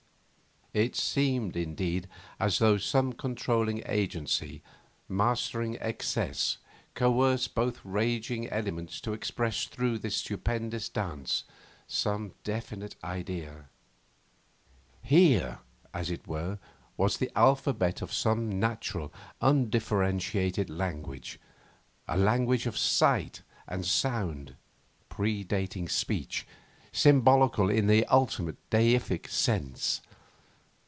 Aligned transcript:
It 0.73 0.95
seemed, 0.95 1.57
indeed, 1.57 2.07
as 2.39 2.59
though 2.59 2.77
some 2.77 3.11
controlling 3.11 3.83
agency, 3.85 4.61
mastering 5.09 5.77
excess, 5.81 6.59
coerced 6.93 7.53
both 7.53 7.81
raging 7.83 8.47
elements 8.47 9.01
to 9.01 9.11
express 9.11 9.65
through 9.65 9.99
this 9.99 10.15
stupendous 10.15 10.87
dance 10.87 11.43
some 11.87 12.35
definite 12.45 12.95
idea. 13.03 13.65
Here, 15.01 15.59
as 15.93 16.09
it 16.09 16.25
were, 16.25 16.57
was 16.95 17.17
the 17.17 17.33
alphabet 17.37 18.01
of 18.01 18.13
some 18.13 18.57
natural, 18.57 19.11
undifferentiated 19.41 20.69
language, 20.69 21.37
a 22.07 22.15
language 22.17 22.65
of 22.65 22.77
sight 22.77 23.41
and 23.67 23.85
sound, 23.85 24.55
predating 25.09 25.89
speech, 25.91 26.47
symbolical 26.93 27.69
in 27.69 27.87
the 27.87 28.05
ultimate, 28.05 28.55
deific 28.69 29.27
sense. 29.27 29.99